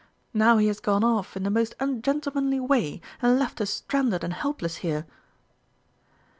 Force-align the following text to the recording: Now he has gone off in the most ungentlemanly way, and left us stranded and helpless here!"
Now 0.33 0.57
he 0.57 0.65
has 0.65 0.79
gone 0.79 1.03
off 1.03 1.37
in 1.37 1.43
the 1.43 1.51
most 1.51 1.75
ungentlemanly 1.79 2.59
way, 2.59 3.01
and 3.21 3.37
left 3.37 3.61
us 3.61 3.69
stranded 3.69 4.23
and 4.23 4.33
helpless 4.33 4.77
here!" 4.77 5.05